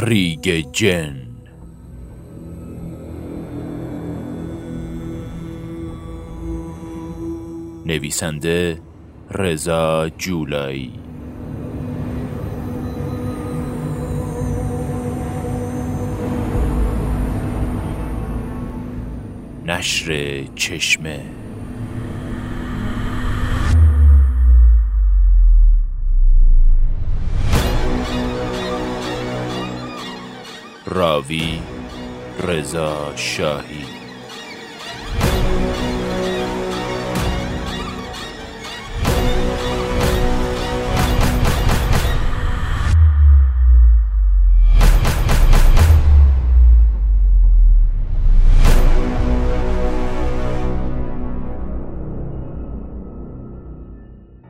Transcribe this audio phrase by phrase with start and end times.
[0.00, 1.16] ریگ جن.
[7.86, 8.80] نویسنده
[9.30, 10.92] رضا جولایی.
[19.66, 21.20] نشر چشمه.
[30.98, 31.62] راوی
[32.40, 33.84] رضا شاهی.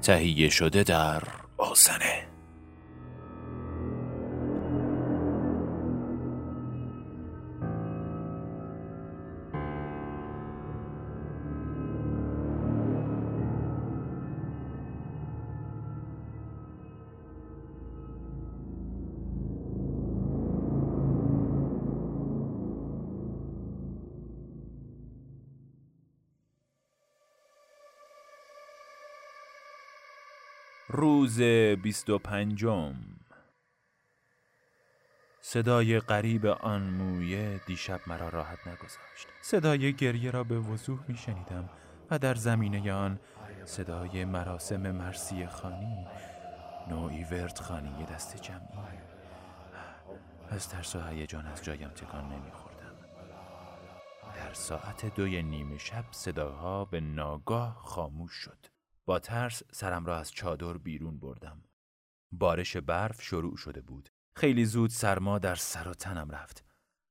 [0.03, 1.23] تهیه شده در
[1.59, 2.28] آسنه
[31.29, 31.41] روز
[31.83, 32.95] بیست و پنجم.
[35.41, 39.29] صدای غریب آن مویه دیشب مرا راحت نگذاشت.
[39.43, 41.69] صدای گریه را به وضوح می شنیدم
[42.11, 43.21] و در زمینه آن
[43.65, 46.07] صدای مراسم مرسی خانی
[46.91, 48.99] نوعی ورد خانی دست جمعی.
[50.51, 52.95] از ترس و هیجان از جایم تکان نمیخوردم.
[54.35, 58.78] در ساعت دوی نیمه شب صداها به ناگاه خاموش شد.
[59.09, 61.63] با ترس سرم را از چادر بیرون بردم.
[62.33, 64.09] بارش برف شروع شده بود.
[64.37, 66.65] خیلی زود سرما در سر و تنم رفت.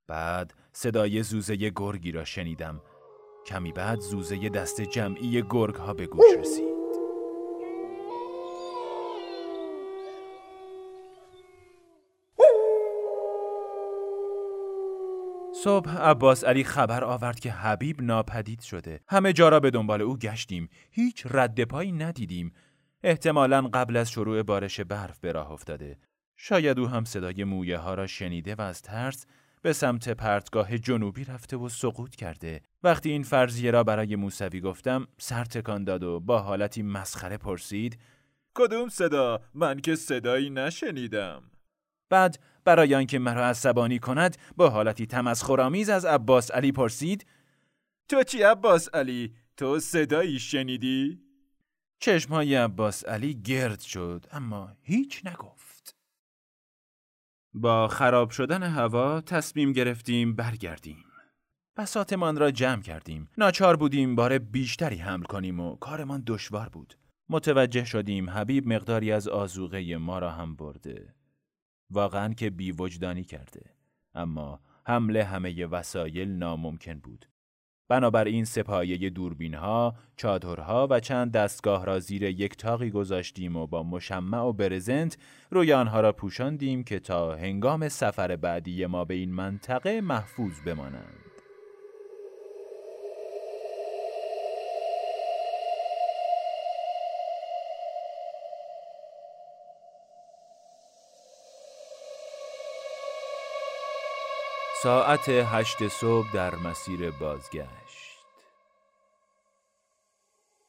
[0.07, 2.81] بعد صدای زوزه گرگی را شنیدم.
[3.45, 6.76] کمی بعد زوزه دست جمعی گرگ ها به گوش رسید.
[15.63, 18.99] صبح عباس علی خبر آورد که حبیب ناپدید شده.
[19.07, 20.69] همه جا را به دنبال او گشتیم.
[20.91, 22.53] هیچ رد پایی ندیدیم.
[23.03, 25.97] احتمالا قبل از شروع بارش برف به راه افتاده.
[26.35, 29.25] شاید او هم صدای مویه ها را شنیده و از ترس
[29.61, 32.61] به سمت پرتگاه جنوبی رفته و سقوط کرده.
[32.83, 37.97] وقتی این فرضیه را برای موسوی گفتم سر تکان داد و با حالتی مسخره پرسید
[38.55, 41.43] کدوم صدا؟ من که صدایی نشنیدم.
[42.09, 47.25] بعد برای آنکه مرا عصبانی کند با حالتی تمسخرآمیز از عباس علی پرسید
[48.09, 51.21] تو چی عباس علی؟ تو صدایی شنیدی؟
[51.99, 55.95] چشمهای عباس علی گرد شد اما هیچ نگفت.
[57.53, 61.05] با خراب شدن هوا تصمیم گرفتیم برگردیم.
[61.77, 63.29] بساتمان را جمع کردیم.
[63.37, 66.97] ناچار بودیم بار بیشتری حمل کنیم و کارمان دشوار بود.
[67.29, 71.13] متوجه شدیم حبیب مقداری از آزوغه ما را هم برده.
[71.89, 73.61] واقعا که بیوجدانی کرده
[74.15, 77.25] اما حمله همه وسایل ناممکن بود
[77.89, 83.83] بنابراین سپایه دوربین ها، چادرها و چند دستگاه را زیر یک تاقی گذاشتیم و با
[83.83, 85.17] مشمع و برزنت
[85.51, 91.26] روی آنها را پوشاندیم که تا هنگام سفر بعدی ما به این منطقه محفوظ بمانند.
[104.87, 108.25] ساعت هشت صبح در مسیر بازگشت.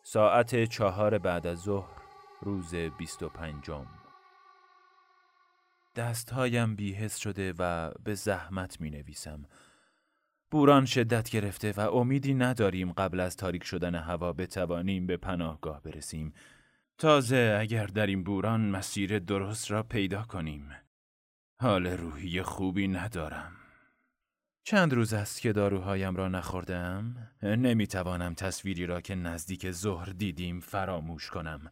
[0.02, 2.02] ساعت چهار بعد از ظهر
[2.42, 3.86] روز بیست و پنجم.
[5.96, 9.44] دستهایم بیهس شده و به زحمت می نویسم
[10.50, 16.32] بوران شدت گرفته و امیدی نداریم قبل از تاریک شدن هوا بتوانیم به پناهگاه برسیم.
[16.98, 20.71] تازه اگر در این بوران مسیر درست را پیدا کنیم.
[21.60, 23.67] حال روحی خوبی ندارم.
[24.65, 31.31] چند روز است که داروهایم را نخوردم؟ نمی‌توانم تصویری را که نزدیک ظهر دیدیم فراموش
[31.31, 31.71] کنم.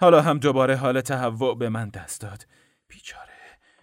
[0.00, 2.46] حالا هم دوباره حال تهوع به من دست داد.
[2.88, 3.32] بیچاره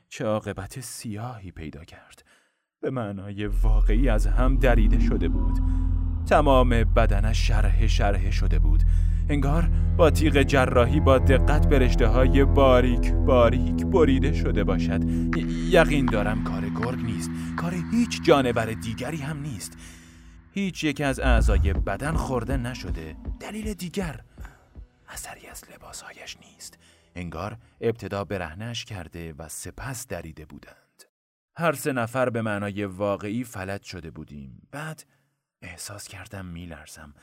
[0.09, 2.25] چه عاقبت سیاهی پیدا کرد.
[2.81, 5.59] به معنای واقعی از هم دریده شده بود.
[6.29, 8.83] تمام بدنش شرح شرح شده بود.
[9.29, 15.03] انگار با تیغ جراحی با دقت به رشته های باریک باریک بریده شده باشد
[15.69, 19.77] یقین دارم کار گرگ نیست کار هیچ جانور دیگری هم نیست
[20.51, 24.19] هیچ یک از اعضای بدن خورده نشده دلیل دیگر
[25.09, 26.77] اثری از لباسهایش نیست
[27.15, 31.03] انگار ابتدا برهنش کرده و سپس دریده بودند
[31.57, 34.67] هر سه نفر به معنای واقعی فلج شده بودیم.
[34.71, 35.05] بعد
[35.61, 37.13] احساس کردم میلرزم.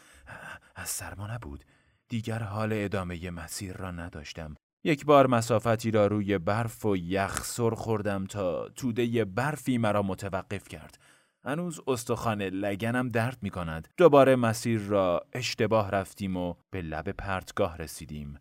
[0.76, 1.64] از سرما نبود.
[2.12, 4.54] دیگر حال ادامه مسیر را نداشتم.
[4.84, 10.68] یک بار مسافتی را روی برف و یخ سر خوردم تا توده برفی مرا متوقف
[10.68, 10.98] کرد.
[11.44, 13.88] هنوز استخوان لگنم درد می کند.
[13.96, 18.38] دوباره مسیر را اشتباه رفتیم و به لب پرتگاه رسیدیم.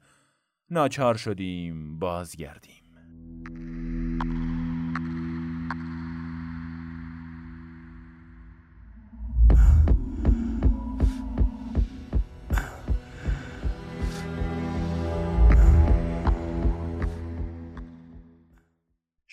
[0.70, 2.82] ناچار شدیم بازگردیم.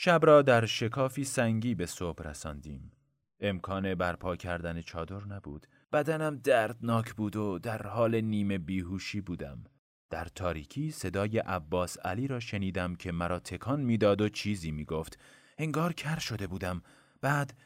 [0.08, 2.92] شب را در شکافی سنگی به صبح رساندیم.
[3.40, 5.66] امکان برپا کردن چادر نبود.
[5.92, 9.64] بدنم دردناک بود و در حال نیمه بیهوشی بودم.
[10.10, 15.18] در تاریکی صدای عباس علی را شنیدم که مرا تکان می‌داد و چیزی می‌گفت.
[15.58, 16.82] انگار کر شده بودم.
[17.20, 17.58] بعد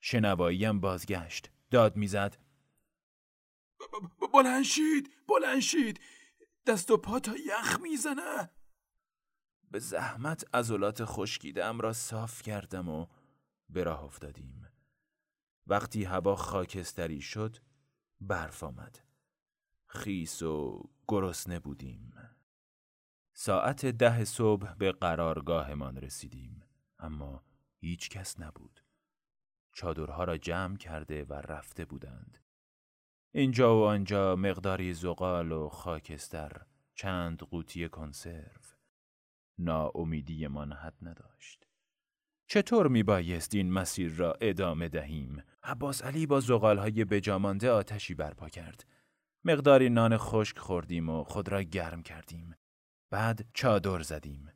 [0.00, 1.50] شنواییم بازگشت.
[1.70, 2.36] داد می‌زد.
[4.32, 6.00] بلنشید بلنشید
[6.66, 8.50] دست و پا تا یخ می‌زنه
[9.74, 13.06] به زحمت عضلات خشکیدم را صاف کردم و
[13.68, 14.68] به راه افتادیم.
[15.66, 17.56] وقتی هوا خاکستری شد
[18.20, 18.98] برف آمد.
[19.86, 22.14] خیس و گرسنه بودیم.
[23.32, 26.62] ساعت ده صبح به قرارگاهمان رسیدیم
[26.98, 27.44] اما
[27.76, 28.84] هیچ کس نبود.
[29.72, 32.38] چادرها را جمع کرده و رفته بودند.
[33.32, 38.83] اینجا و آنجا مقداری زغال و خاکستر، چند قوطی کنسرو.
[39.58, 41.66] ناامیدیمان حد نداشت.
[42.46, 48.48] چطور می بایست این مسیر را ادامه دهیم؟ عباس علی با زغالهای بجامانده آتشی برپا
[48.48, 48.86] کرد.
[49.44, 52.54] مقداری نان خشک خوردیم و خود را گرم کردیم.
[53.10, 54.50] بعد چادر زدیم.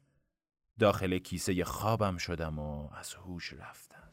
[0.78, 4.07] داخل کیسه خوابم شدم و از هوش رفتم.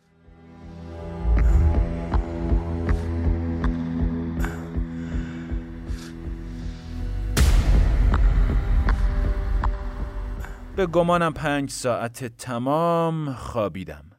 [10.75, 14.09] به گمانم پنج ساعت تمام خوابیدم.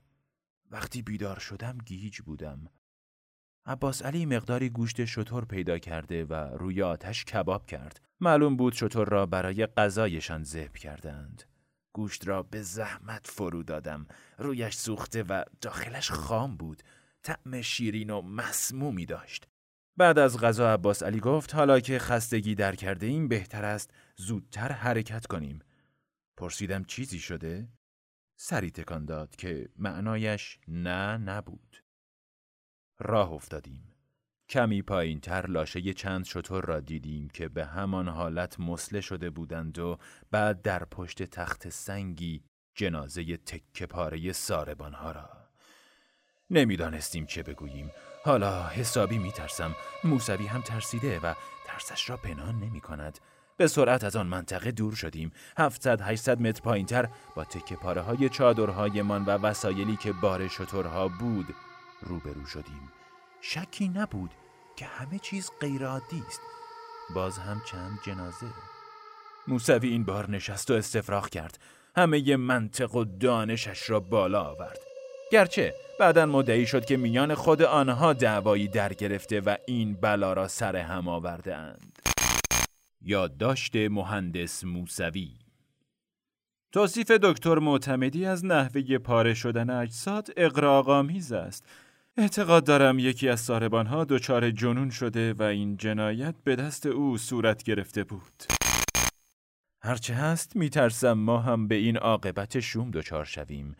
[0.71, 2.69] وقتی بیدار شدم گیج بودم.
[3.67, 8.01] عباس علی مقداری گوشت شطور پیدا کرده و روی آتش کباب کرد.
[8.21, 11.43] معلوم بود شطور را برای غذایشان ذبح کردند.
[11.93, 14.07] گوشت را به زحمت فرو دادم.
[14.39, 16.83] رویش سوخته و داخلش خام بود.
[17.23, 19.49] طعم شیرین و مسمومی داشت.
[19.97, 24.73] بعد از غذا عباس علی گفت حالا که خستگی در کرده ایم بهتر است زودتر
[24.73, 25.61] حرکت کنیم.
[26.37, 27.69] پرسیدم چیزی شده؟
[28.37, 31.77] سری تکان داد که معنایش نه نبود.
[32.99, 33.93] راه افتادیم.
[34.49, 39.79] کمی پایین تر لاشه چند شطور را دیدیم که به همان حالت مسله شده بودند
[39.79, 39.99] و
[40.31, 42.45] بعد در پشت تخت سنگی
[42.75, 45.29] جنازه تکه پاره ساربانها را.
[46.51, 47.91] نمی‌دانستیم چه بگوییم.
[48.25, 49.77] حالا حسابی میترسم.
[50.05, 51.35] موسوی هم ترسیده و
[51.67, 53.19] ترسش را پنهان نمی کند.
[53.57, 55.33] به سرعت از آن منطقه دور شدیم.
[55.59, 61.55] 700 800 متر پایینتر با تکه پاره های چادرهایمان و وسایلی که بار شترها بود
[62.03, 62.93] روبرو شدیم.
[63.41, 64.31] شکی نبود
[64.77, 66.41] که همه چیز غیرعادی است.
[67.15, 68.47] باز هم چند جنازه.
[69.49, 71.59] موسوی این بار نشست و استفراغ کرد.
[71.97, 74.79] همه منطق و دانشش را بالا آورد.
[75.33, 80.49] گرچه بعدا مدعی شد که میان خود آنها دعوایی در گرفته و این بلا را
[80.49, 81.96] سر هم آورده اند.
[83.01, 85.39] یادداشت مهندس موسوی.
[86.73, 91.67] توصیف دکتر معتمدی از نحوه پاره شدن اجساد اقراقامیز است.
[92.17, 97.63] اعتقاد دارم یکی از ساربانها دچار جنون شده و این جنایت به دست او صورت
[97.63, 98.43] گرفته بود.
[99.83, 103.77] هرچه هست میترسم ما هم به این عاقبت شوم دچار شویم.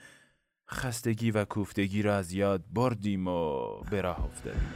[0.71, 4.73] خستگی و کوفتگی را از یاد بردیم و به راه افتادیم.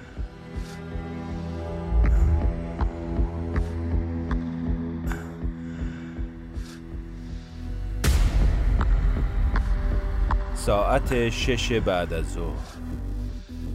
[10.60, 12.78] ساعت شش بعد از ظهر.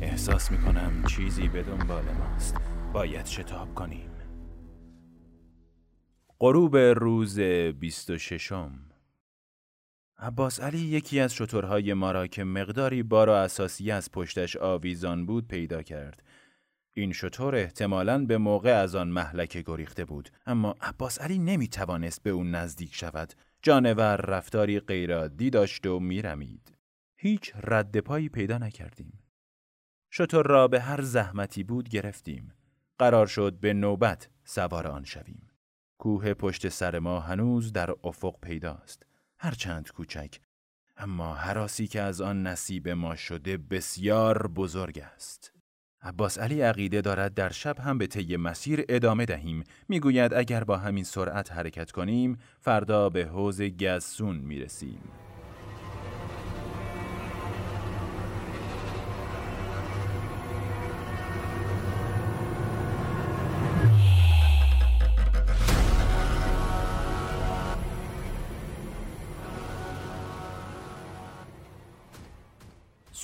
[0.02, 2.56] احساس می کنم چیزی به دنبال ماست.
[2.94, 4.12] باید شتاب کنیم.
[6.40, 7.40] غروب روز
[7.80, 8.72] بیست و ششم.
[10.18, 15.48] عباس علی یکی از شترهای ما را که مقداری بار اساسی از پشتش آویزان بود
[15.48, 16.24] پیدا کرد.
[16.94, 22.24] این شطور احتمالاً به موقع از آن محلکه گریخته بود اما عباس علی نمی توانست
[22.24, 23.34] به اون نزدیک شود.
[23.62, 26.75] جانور رفتاری غیرعادی داشت و میرمید.
[27.16, 29.20] هیچ رد پایی پیدا نکردیم.
[30.12, 32.54] شطور را به هر زحمتی بود گرفتیم.
[33.00, 35.48] قرار شد به نوبت سوار آن شویم.
[36.00, 39.06] کوه پشت سر ما هنوز در افق پیداست.
[39.40, 40.40] هرچند کوچک
[40.98, 45.52] اما حراسی که از آن نصیب ما شده بسیار بزرگ است.
[46.02, 50.78] عباس علی عقیده دارد در شب هم به طی مسیر ادامه دهیم می‌گوید اگر با
[50.78, 55.25] همین سرعت حرکت کنیم فردا به حوز گزسون می‌رسیم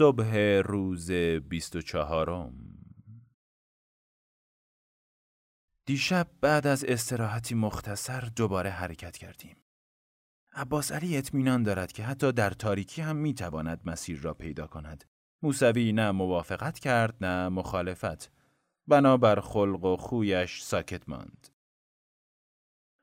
[0.02, 2.54] صبح روز بیست و چهارم
[5.86, 9.56] دیشب بعد از استراحتی مختصر دوباره حرکت کردیم.
[10.54, 15.06] عباس علی اطمینان دارد که حتی در تاریکی هم می‌تواند مسیر را پیدا کند.
[15.44, 18.32] موسوی نه موافقت کرد نه مخالفت.
[18.88, 21.48] بنابر خلق و خویش ساکت ماند.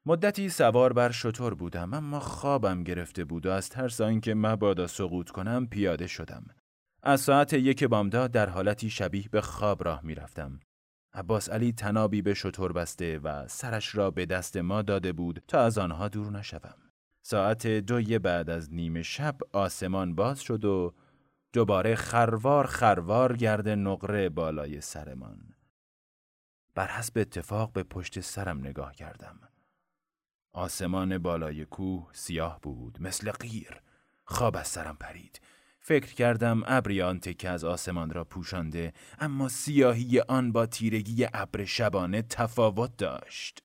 [0.07, 5.31] مدتی سوار بر شطور بودم اما خوابم گرفته بود و از ترس آنکه مبادا سقوط
[5.31, 6.47] کنم پیاده شدم.
[7.03, 10.61] از ساعت یک بامداد در حالتی شبیه به خواب راه می‌رفتم.
[11.13, 15.61] عباس علی تنابی به شطور بسته و سرش را به دست ما داده بود تا
[15.61, 16.75] از آنها دور نشوم.
[17.23, 20.95] ساعت دوی بعد از نیمه شب آسمان باز شد و
[21.53, 25.55] دوباره خروار خروار گرد نقره بالای سرمان.
[26.75, 29.41] بر حسب اتفاق به پشت سرم نگاه کردم.
[30.53, 33.83] آسمان بالای کوه سیاه بود مثل غیر.
[34.25, 35.41] خواب از سرم پرید.
[35.89, 41.65] فکر کردم ابری آن تکه از آسمان را پوشانده اما سیاهی آن با تیرگی ابر
[41.65, 43.59] شبانه تفاوت داشت.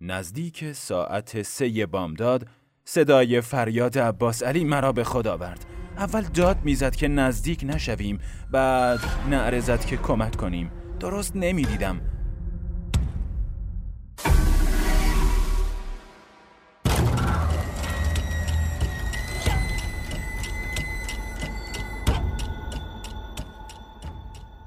[0.00, 2.48] نزدیک ساعت سه بامداد
[2.84, 5.66] صدای فریاد عباس علی مرا به خود آورد.
[5.96, 8.18] اول داد می‌زد که نزدیک نشویم
[8.50, 10.70] بعد نعره که کمک کنیم
[11.00, 12.17] درست نمی‌دیدم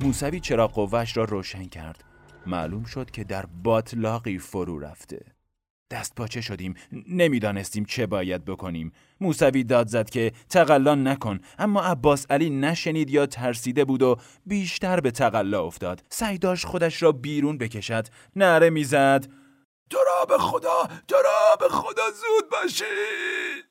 [0.02, 2.04] موسوی چرا قوهش را روشن کرد.
[2.46, 5.26] معلوم شد که در باطلاقی فرو رفته.
[5.92, 6.76] دست پاچه شدیم.
[7.08, 8.92] نمی‌دانستیم چه باید بکنیم.
[9.22, 11.40] موسوی داد زد که تقلان نکن.
[11.60, 16.04] اما عباس علی نشنید یا ترسیده بود و بیشتر به تقلا افتاد.
[16.10, 18.08] سعی داشت خودش را بیرون بکشد.
[18.36, 19.28] نعره می‌زد.
[19.90, 23.66] تو را به خدا تو را به خدا زود باشید!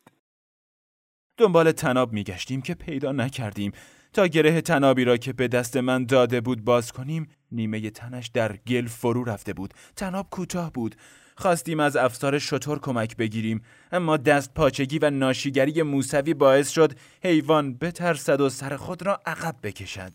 [1.36, 3.72] دنبال تناب میگشتیم که پیدا نکردیم.
[4.12, 8.56] تا گره تنابی را که به دست من داده بود باز کنیم نیمه تنش در
[8.56, 9.74] گل فرو رفته بود.
[9.96, 10.94] تناب کوتاه بود.
[11.36, 13.62] خواستیم از افسار شطور کمک بگیریم
[13.92, 16.92] اما دست پاچگی و ناشیگری موسوی باعث شد
[17.24, 20.12] حیوان بترسد و سر خود را عقب بکشد.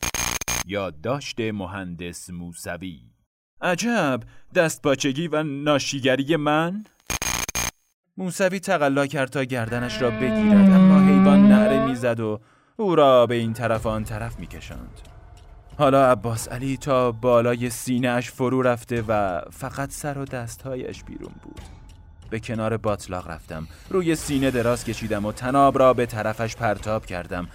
[0.66, 3.02] یادداشت مهندس موسوی.
[3.62, 4.20] عجب!
[4.56, 6.86] دست پاچگی و ناشیگری من؟
[8.18, 12.40] موسوی تقلا کرد تا گردنش را بگیرد اما حیوان نعره می‌زد و
[12.78, 15.02] او را به این طرف آن طرف میکشاند.
[15.78, 21.62] حالا عباس علی تا بالای سینهش فرو رفته و فقط سر و دستهایش بیرون بود.
[22.30, 23.68] به کنار باطلاق رفتم.
[23.90, 27.48] روی سینه دراز کشیدم و تناب را به طرفش پرتاب کردم.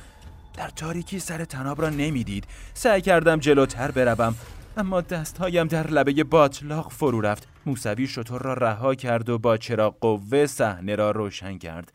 [0.55, 2.47] در تاریکی سر تناب را نمی‌دید.
[2.75, 4.35] سعی کردم جلوتر بروم
[4.77, 7.49] اما دستهایم در لبه باطلاق فرو رفت.
[7.67, 11.93] موسوی شطور را رها کرد و با چرا قوه صحنه را روشن کرد.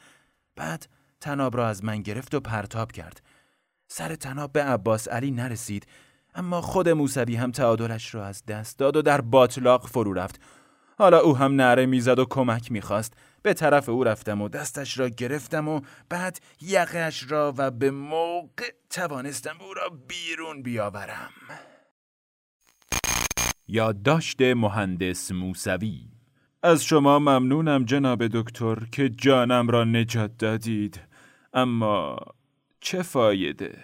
[0.55, 0.87] بعد
[1.21, 3.21] تناب را از من گرفت و پرتاب کرد.
[3.87, 5.87] سر تناب به عباس علی نرسید
[6.35, 10.41] اما خود موسوی هم تعادلش را از دست داد و در باطلاق فرو رفت.
[10.97, 13.13] حالا او هم نعره می‌زد و کمک می‌خواست.
[13.41, 18.71] به طرف او رفتم و دستش را گرفتم و بعد یقش را و به موقع
[18.89, 21.31] توانستم او را بیرون بیاورم.
[23.67, 26.14] یادداشت مهندس موسوی
[26.65, 31.01] از شما ممنونم جناب دکتر که جانم را نجات دادید.
[31.53, 32.17] اما
[32.79, 33.77] چه فایده؟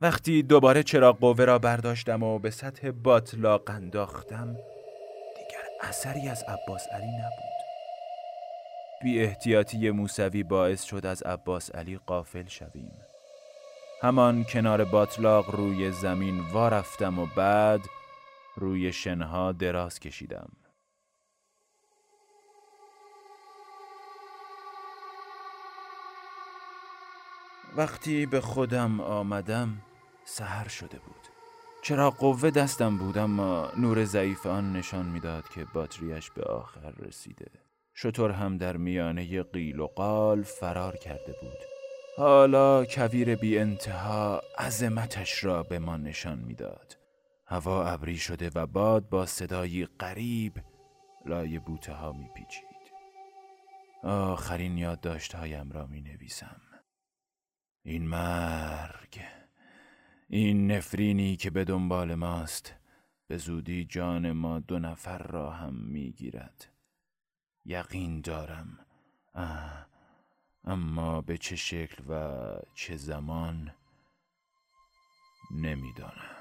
[0.00, 4.46] وقتی دوباره چراغ قوه را برداشتم و به سطح باطلاق انداختم
[5.36, 7.58] دیگر اثری از عباس علی نبود.
[9.02, 12.92] بی احتیاطی موسوی باعث شد از عباس علی قافل شویم.
[14.02, 17.80] همان کنار باطلاق روی زمین وارفتم و بعد
[18.56, 20.48] روی شنها دراز کشیدم.
[27.76, 29.82] وقتی به خودم آمدم
[30.24, 31.28] سهر شده بود.
[31.82, 37.50] چرا قوه دستم بود اما نور ضعیف آن نشان می‌داد که باتریش به آخر رسیده.
[37.94, 41.58] شطور هم در میانه قیل و قال فرار کرده بود.
[42.16, 46.96] حالا کویر بی انتها عظمتش را به ما نشان می‌داد.
[47.46, 50.52] هوا ابری شده و باد با صدایی غریب
[51.26, 52.68] لای بوته ها میپیچید.
[54.02, 56.60] آخرین یادداشتهایم را می نویسم
[57.88, 59.20] این مرگ
[60.28, 62.74] این نفرینی که به دنبال ماست
[63.26, 66.66] به زودی جان ما دو نفر را هم می‌گیرد.
[67.64, 68.78] یقین دارم.
[70.64, 72.42] اما به چه شکل و
[72.74, 73.74] چه زمان
[75.50, 76.37] نمی‌دانم.